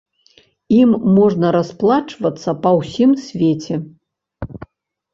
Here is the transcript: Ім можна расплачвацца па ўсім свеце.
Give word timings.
Ім 0.83 0.89
можна 1.17 1.51
расплачвацца 1.57 2.57
па 2.65 2.75
ўсім 2.81 3.17
свеце. 3.29 3.75